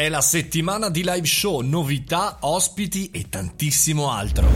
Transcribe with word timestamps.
È 0.00 0.08
la 0.08 0.22
settimana 0.22 0.88
di 0.88 1.02
live 1.04 1.26
show, 1.26 1.60
novità, 1.60 2.38
ospiti 2.40 3.10
e 3.12 3.28
tantissimo 3.28 4.10
altro. 4.10 4.48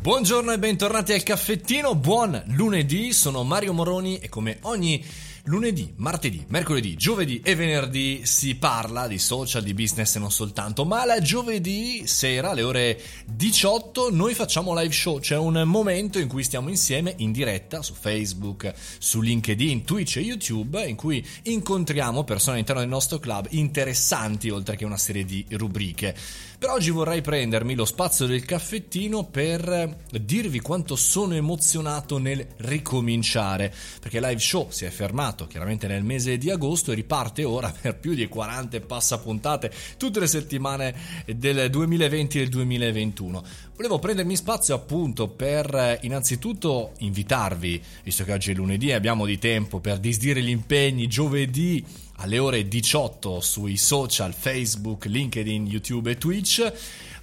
Buongiorno 0.00 0.50
e 0.50 0.58
bentornati 0.58 1.12
al 1.12 1.22
caffettino, 1.22 1.94
buon 1.94 2.42
lunedì, 2.46 3.12
sono 3.12 3.44
Mario 3.44 3.74
Moroni 3.74 4.18
e 4.18 4.28
come 4.28 4.58
ogni 4.62 5.00
Lunedì, 5.46 5.92
martedì, 5.96 6.44
mercoledì, 6.50 6.94
giovedì 6.94 7.40
e 7.42 7.56
venerdì 7.56 8.20
si 8.24 8.54
parla 8.54 9.08
di 9.08 9.18
social, 9.18 9.64
di 9.64 9.74
business 9.74 10.14
e 10.14 10.20
non 10.20 10.30
soltanto, 10.30 10.84
ma 10.84 11.04
la 11.04 11.20
giovedì 11.20 12.06
sera 12.06 12.50
alle 12.50 12.62
ore 12.62 13.00
18 13.26 14.12
noi 14.12 14.34
facciamo 14.34 14.72
live 14.78 14.94
show, 14.94 15.18
c'è 15.18 15.36
un 15.36 15.60
momento 15.66 16.20
in 16.20 16.28
cui 16.28 16.44
stiamo 16.44 16.68
insieme 16.68 17.14
in 17.16 17.32
diretta 17.32 17.82
su 17.82 17.92
Facebook, 17.92 18.72
su 18.98 19.20
LinkedIn, 19.20 19.84
Twitch 19.84 20.18
e 20.18 20.20
YouTube 20.20 20.86
in 20.86 20.94
cui 20.94 21.26
incontriamo 21.42 22.22
persone 22.22 22.52
all'interno 22.52 22.80
del 22.80 22.90
nostro 22.90 23.18
club 23.18 23.48
interessanti 23.50 24.48
oltre 24.48 24.76
che 24.76 24.84
una 24.84 24.96
serie 24.96 25.24
di 25.24 25.44
rubriche. 25.50 26.14
Per 26.56 26.70
oggi 26.70 26.90
vorrei 26.90 27.20
prendermi 27.20 27.74
lo 27.74 27.84
spazio 27.84 28.26
del 28.26 28.44
caffettino 28.44 29.24
per 29.24 30.04
dirvi 30.20 30.60
quanto 30.60 30.94
sono 30.94 31.34
emozionato 31.34 32.18
nel 32.18 32.46
ricominciare, 32.58 33.74
perché 33.98 34.20
live 34.20 34.38
show 34.38 34.68
si 34.70 34.84
è 34.84 34.90
fermato 34.90 35.30
chiaramente 35.46 35.86
nel 35.86 36.04
mese 36.04 36.38
di 36.38 36.50
agosto 36.50 36.92
e 36.92 36.94
riparte 36.94 37.44
ora 37.44 37.72
per 37.78 37.98
più 37.98 38.14
di 38.14 38.28
40 38.28 38.80
passapuntate 38.80 39.70
tutte 39.96 40.20
le 40.20 40.26
settimane 40.26 40.94
del 41.26 41.70
2020 41.70 42.38
e 42.38 42.40
del 42.42 42.50
2021. 42.50 43.44
Volevo 43.74 43.98
prendermi 43.98 44.36
spazio 44.36 44.74
appunto 44.74 45.28
per 45.28 45.98
innanzitutto 46.02 46.92
invitarvi, 46.98 47.82
visto 48.04 48.24
che 48.24 48.32
oggi 48.32 48.52
è 48.52 48.54
lunedì 48.54 48.88
e 48.88 48.94
abbiamo 48.94 49.26
di 49.26 49.38
tempo 49.38 49.80
per 49.80 49.98
disdire 49.98 50.42
gli 50.42 50.50
impegni, 50.50 51.08
giovedì 51.08 51.84
alle 52.16 52.38
ore 52.38 52.68
18 52.68 53.40
sui 53.40 53.76
social 53.76 54.32
Facebook, 54.32 55.06
LinkedIn, 55.06 55.66
YouTube 55.66 56.10
e 56.12 56.18
Twitch 56.18 56.72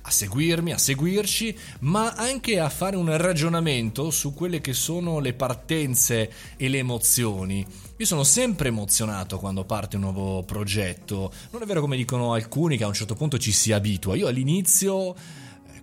a 0.09 0.11
seguirmi, 0.11 0.73
a 0.73 0.77
seguirci, 0.79 1.55
ma 1.81 2.13
anche 2.15 2.59
a 2.59 2.67
fare 2.69 2.95
un 2.95 3.15
ragionamento 3.15 4.09
su 4.09 4.33
quelle 4.33 4.59
che 4.59 4.73
sono 4.73 5.19
le 5.19 5.33
partenze 5.33 6.31
e 6.57 6.67
le 6.67 6.79
emozioni. 6.79 7.63
Io 7.95 8.05
sono 8.05 8.23
sempre 8.23 8.69
emozionato 8.69 9.37
quando 9.37 9.65
parte 9.65 9.97
un 9.97 10.01
nuovo 10.01 10.41
progetto. 10.43 11.31
Non 11.51 11.61
è 11.61 11.65
vero 11.65 11.81
come 11.81 11.95
dicono 11.95 12.33
alcuni 12.33 12.75
che 12.75 12.85
a 12.85 12.87
un 12.87 12.93
certo 12.93 13.13
punto 13.13 13.37
ci 13.37 13.51
si 13.51 13.71
abitua. 13.71 14.15
Io 14.15 14.27
all'inizio 14.27 15.15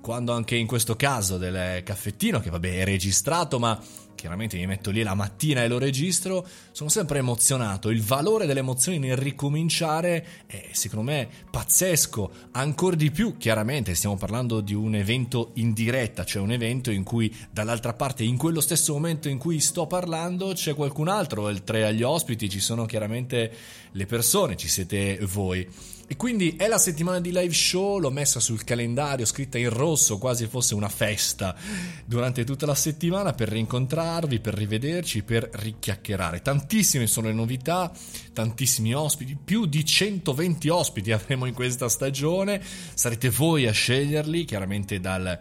quando 0.06 0.32
anche 0.32 0.54
in 0.54 0.68
questo 0.68 0.94
caso 0.94 1.36
del 1.36 1.82
caffettino, 1.82 2.38
che 2.38 2.48
vabbè 2.48 2.78
è 2.78 2.84
registrato, 2.84 3.58
ma 3.58 3.76
chiaramente 4.14 4.56
mi 4.56 4.64
metto 4.64 4.92
lì 4.92 5.02
la 5.02 5.14
mattina 5.14 5.64
e 5.64 5.68
lo 5.68 5.78
registro, 5.78 6.46
sono 6.70 6.88
sempre 6.88 7.18
emozionato. 7.18 7.90
Il 7.90 8.02
valore 8.02 8.46
delle 8.46 8.60
emozioni 8.60 9.00
nel 9.00 9.16
ricominciare 9.16 10.44
è 10.46 10.68
secondo 10.70 11.10
me 11.10 11.28
pazzesco, 11.50 12.30
ancora 12.52 12.94
di 12.94 13.10
più 13.10 13.36
chiaramente 13.36 13.96
stiamo 13.96 14.16
parlando 14.16 14.60
di 14.60 14.74
un 14.74 14.94
evento 14.94 15.50
in 15.54 15.72
diretta, 15.72 16.24
cioè 16.24 16.40
un 16.40 16.52
evento 16.52 16.92
in 16.92 17.02
cui 17.02 17.34
dall'altra 17.50 17.92
parte 17.92 18.22
in 18.22 18.36
quello 18.36 18.60
stesso 18.60 18.92
momento 18.92 19.28
in 19.28 19.38
cui 19.38 19.58
sto 19.58 19.88
parlando 19.88 20.52
c'è 20.52 20.76
qualcun 20.76 21.08
altro, 21.08 21.42
oltre 21.42 21.84
agli 21.84 22.04
ospiti 22.04 22.48
ci 22.48 22.60
sono 22.60 22.86
chiaramente 22.86 23.52
le 23.90 24.06
persone, 24.06 24.56
ci 24.56 24.68
siete 24.68 25.18
voi. 25.22 25.68
E 26.08 26.14
quindi 26.14 26.54
è 26.56 26.68
la 26.68 26.78
settimana 26.78 27.18
di 27.18 27.32
live 27.32 27.52
show, 27.52 27.98
l'ho 27.98 28.12
messa 28.12 28.38
sul 28.38 28.62
calendario, 28.62 29.24
scritta 29.24 29.58
in 29.58 29.70
rosso, 29.70 30.18
quasi 30.18 30.46
fosse 30.46 30.76
una 30.76 30.88
festa, 30.88 31.56
durante 32.04 32.44
tutta 32.44 32.64
la 32.64 32.76
settimana 32.76 33.32
per 33.32 33.48
rincontrarvi, 33.48 34.38
per 34.38 34.54
rivederci, 34.54 35.24
per 35.24 35.48
richiacchierare. 35.52 36.42
Tantissime 36.42 37.08
sono 37.08 37.26
le 37.26 37.34
novità, 37.34 37.90
tantissimi 38.32 38.94
ospiti, 38.94 39.36
più 39.42 39.66
di 39.66 39.84
120 39.84 40.68
ospiti 40.68 41.10
avremo 41.12 41.44
in 41.46 41.54
questa 41.54 41.88
stagione, 41.88 42.62
sarete 42.94 43.28
voi 43.30 43.66
a 43.66 43.72
sceglierli, 43.72 44.44
chiaramente 44.44 45.00
dal 45.00 45.36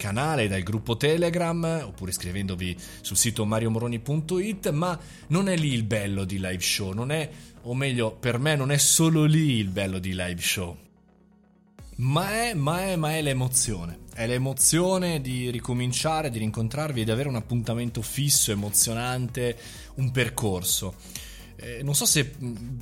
canale, 0.00 0.48
dal 0.48 0.62
gruppo 0.62 0.96
Telegram 0.96 1.82
oppure 1.84 2.10
scrivendovi 2.10 2.74
sul 3.02 3.18
sito 3.18 3.44
mariomoroni.it, 3.44 4.70
ma 4.70 4.98
non 5.26 5.50
è 5.50 5.56
lì 5.56 5.74
il 5.74 5.84
bello 5.84 6.24
di 6.24 6.36
live 6.36 6.62
show, 6.62 6.94
non 6.94 7.12
è, 7.12 7.28
o 7.62 7.74
meglio, 7.74 8.10
per 8.12 8.38
me 8.38 8.56
non 8.56 8.72
è 8.72 8.78
solo 8.78 9.24
lì 9.24 9.56
il 9.58 9.68
bello 9.68 9.98
di 9.98 10.14
live 10.14 10.40
show. 10.40 10.76
Ma 11.96 12.44
è, 12.44 12.54
ma 12.54 12.84
è, 12.84 12.96
ma 12.96 13.14
è 13.14 13.20
l'emozione. 13.20 13.98
È 14.14 14.26
l'emozione 14.26 15.20
di 15.20 15.50
ricominciare, 15.50 16.30
di 16.30 16.38
rincontrarvi 16.38 17.02
e 17.02 17.04
di 17.04 17.10
avere 17.10 17.28
un 17.28 17.36
appuntamento 17.36 18.00
fisso, 18.00 18.52
emozionante, 18.52 19.54
un 19.96 20.10
percorso. 20.10 20.94
Eh, 21.62 21.82
non 21.82 21.94
so 21.94 22.06
se 22.06 22.32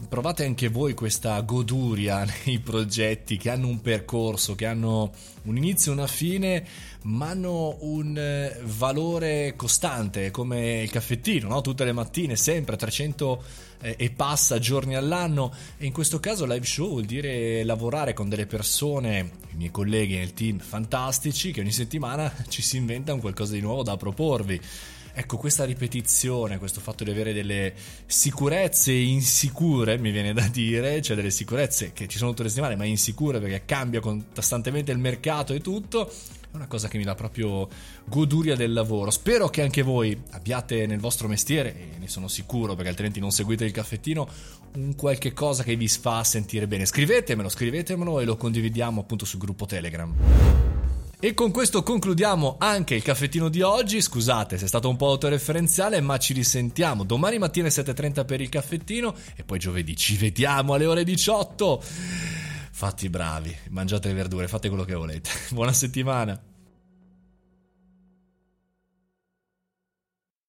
provate 0.09 0.45
anche 0.45 0.69
voi 0.69 0.95
questa 0.95 1.41
goduria 1.41 2.25
nei 2.47 2.61
progetti 2.61 3.37
che 3.37 3.51
hanno 3.51 3.67
un 3.67 3.81
percorso, 3.81 4.55
che 4.55 4.67
hanno 4.67 5.13
un 5.43 5.57
inizio 5.57 5.91
e 5.91 5.95
una 5.97 6.07
fine, 6.07 6.65
ma 7.03 7.31
hanno 7.31 7.77
un 7.81 8.17
eh, 8.17 8.61
valore 8.63 9.55
costante, 9.57 10.31
come 10.31 10.83
il 10.83 10.91
caffettino, 10.91 11.49
no? 11.49 11.61
tutte 11.61 11.85
le 11.85 11.91
mattine, 11.91 12.37
sempre 12.37 12.77
300 12.77 13.43
eh, 13.81 13.97
e 13.99 14.11
passa 14.11 14.61
giorni 14.61 14.95
all'anno. 14.95 15.53
E 15.77 15.85
in 15.85 15.93
questo 15.93 16.21
caso 16.21 16.47
live 16.47 16.65
show 16.65 16.89
vuol 16.89 17.05
dire 17.05 17.65
lavorare 17.65 18.13
con 18.13 18.29
delle 18.29 18.47
persone, 18.47 19.31
i 19.51 19.57
miei 19.57 19.73
colleghi 19.73 20.15
nel 20.15 20.35
team 20.35 20.61
fantastici, 20.61 21.51
che 21.51 21.63
ogni 21.63 21.73
settimana 21.73 22.33
ci 22.47 22.63
si 22.63 22.77
inventano 22.77 23.19
qualcosa 23.19 23.55
di 23.55 23.61
nuovo 23.61 23.83
da 23.83 23.97
proporvi. 23.97 24.61
Ecco, 25.19 25.37
questa 25.37 25.65
ripetizione, 25.65 26.59
questo 26.59 26.79
fatto 26.79 27.03
di 27.03 27.11
avere 27.11 27.33
delle 27.33 27.75
sicurezze 28.07 28.93
insicure, 28.93 29.99
mi 29.99 30.13
viene 30.13 30.33
da 30.33 30.47
dire, 30.47 31.03
cioè 31.03 31.17
delle 31.17 31.33
sicurezze 31.33 31.93
che 31.93 32.07
ci 32.07 32.19
sono 32.19 32.31
tutte 32.31 32.45
le 32.45 32.51
settimane, 32.51 32.77
ma 32.77 32.85
insicure 32.85 33.41
perché 33.41 33.65
cambia 33.65 33.99
costantemente 33.99 34.93
il 34.93 34.99
mercato 34.99 35.55
e 35.55 35.61
tutto, 35.61 36.09
è 36.09 36.55
una 36.55 36.69
cosa 36.69 36.87
che 36.87 36.99
mi 36.99 37.05
dà 37.05 37.17
proprio 37.17 37.69
goduria 38.05 38.55
del 38.55 38.73
lavoro. 38.73 39.11
Spero 39.11 39.49
che 39.49 39.63
anche 39.63 39.83
voi 39.83 40.17
abbiate 40.31 40.87
nel 40.87 41.01
vostro 41.01 41.27
mestiere, 41.27 41.75
e 41.75 41.99
ne 41.99 42.07
sono 42.07 42.29
sicuro 42.29 42.77
perché 42.77 42.91
altrimenti 42.91 43.19
non 43.19 43.33
seguite 43.33 43.65
il 43.65 43.73
caffettino, 43.73 44.29
un 44.75 44.95
qualche 44.95 45.33
cosa 45.33 45.65
che 45.65 45.75
vi 45.75 45.89
fa 45.89 46.23
sentire 46.23 46.69
bene. 46.69 46.87
Scrivetemelo, 46.87 47.49
scrivetemelo 47.49 48.21
e 48.21 48.25
lo 48.25 48.37
condividiamo 48.37 49.01
appunto 49.01 49.25
sul 49.25 49.41
gruppo 49.41 49.67
Telegram. 49.67 50.68
E 51.21 51.35
con 51.35 51.51
questo 51.51 51.83
concludiamo 51.83 52.59
anche 52.61 52.95
il 52.95 53.03
caffettino 53.03 53.49
di 53.49 53.61
oggi. 53.61 54.01
Scusate 54.01 54.57
se 54.57 54.67
è 54.67 54.69
stato 54.69 54.89
un 54.89 54.95
po' 54.95 55.09
autoreferenziale, 55.09 56.01
ma 56.01 56.17
ci 56.17 56.33
risentiamo 56.33 57.03
domani 57.03 57.39
mattina 57.39 57.67
alle 57.67 57.75
7.30 57.75 58.25
per 58.25 58.41
il 58.41 58.49
caffettino 58.49 59.13
e 59.35 59.43
poi 59.43 59.59
giovedì 59.59 59.97
ci 59.97 60.17
vediamo 60.17 60.75
alle 60.75 60.87
ore 60.87 61.03
18. 61.03 61.83
Fatti 62.71 63.09
bravi, 63.09 63.53
mangiate 63.71 64.07
le 64.07 64.15
verdure, 64.15 64.47
fate 64.47 64.69
quello 64.69 64.85
che 64.85 64.95
volete. 64.95 65.31
Buona 65.51 65.73
settimana. 65.73 66.41